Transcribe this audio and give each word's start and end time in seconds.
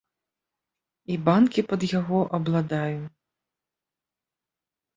І 1.15 1.17
банкі 1.27 1.61
пад 1.75 1.81
яго 1.99 2.19
абладаю. 2.39 2.97